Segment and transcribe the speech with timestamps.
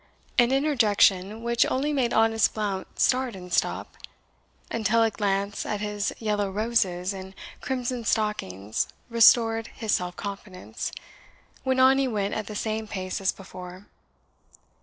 [0.39, 3.97] an interjection which only made honest Blount start and stop,
[4.71, 10.91] until a glance at his yellow roses and crimson stockings restored his self confidence,
[11.63, 13.85] when on he went at the same pace as before.